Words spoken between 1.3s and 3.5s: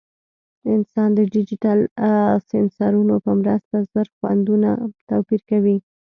ډیجیټل سینسرونو په